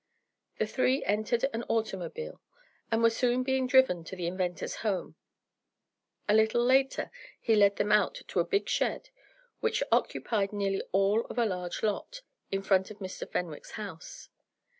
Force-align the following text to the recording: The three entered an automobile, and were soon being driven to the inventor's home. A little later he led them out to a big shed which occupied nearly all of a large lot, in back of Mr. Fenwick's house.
The 0.57 0.65
three 0.65 1.03
entered 1.05 1.45
an 1.53 1.61
automobile, 1.69 2.41
and 2.91 3.03
were 3.03 3.11
soon 3.11 3.43
being 3.43 3.67
driven 3.67 4.03
to 4.05 4.15
the 4.15 4.25
inventor's 4.25 4.77
home. 4.77 5.13
A 6.27 6.33
little 6.33 6.65
later 6.65 7.11
he 7.39 7.53
led 7.55 7.75
them 7.75 7.91
out 7.91 8.23
to 8.29 8.39
a 8.39 8.43
big 8.43 8.67
shed 8.67 9.09
which 9.59 9.83
occupied 9.91 10.53
nearly 10.53 10.81
all 10.91 11.25
of 11.27 11.37
a 11.37 11.45
large 11.45 11.83
lot, 11.83 12.23
in 12.51 12.61
back 12.61 12.89
of 12.89 12.97
Mr. 12.97 13.31
Fenwick's 13.31 13.73
house. 13.73 14.29